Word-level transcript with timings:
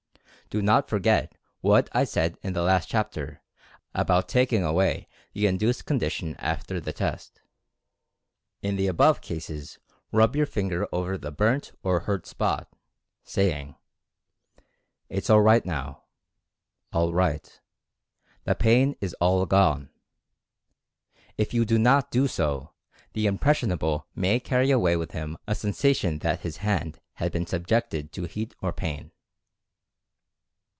Do 0.51 0.61
not 0.61 0.89
forget 0.89 1.33
what 1.61 1.87
I 1.93 2.03
said 2.03 2.37
in 2.43 2.51
the 2.51 2.61
last 2.61 2.89
chapter 2.89 3.41
about 3.95 4.27
taking 4.27 4.65
away 4.65 5.07
the 5.31 5.47
in 5.47 5.55
duced 5.57 5.85
condition 5.85 6.35
after 6.39 6.81
the 6.81 6.91
test. 6.91 7.39
In 8.61 8.75
the 8.75 8.87
above 8.87 9.21
cases 9.21 9.79
rub 10.11 10.35
your 10.35 10.45
finger 10.45 10.89
over 10.91 11.17
the 11.17 11.31
burnt(?) 11.31 11.71
or 11.85 12.01
hurt(?) 12.01 12.27
spot, 12.27 12.67
say 13.23 13.57
ing: 13.57 13.75
"It's 15.07 15.29
all 15.29 15.39
right 15.39 15.65
now— 15.65 16.03
all 16.91 17.13
right— 17.13 17.61
the 18.43 18.53
pain 18.53 18.97
is 18.99 19.13
all 19.21 19.45
gone." 19.45 19.89
If 21.37 21.53
you 21.53 21.63
do 21.63 21.79
not 21.79 22.11
do 22.11 22.27
so, 22.27 22.73
the 23.13 23.25
"impressionable" 23.25 24.05
may 24.15 24.37
carry 24.41 24.69
away 24.69 24.97
with 24.97 25.11
him 25.13 25.37
a 25.47 25.55
sensation 25.55 26.19
that 26.19 26.41
his 26.41 26.57
hand 26.57 26.99
had 27.13 27.31
been 27.31 27.45
subjected 27.47 28.11
to 28.11 28.23
heat 28.25 28.53
or 28.61 28.73
pain. 28.73 29.13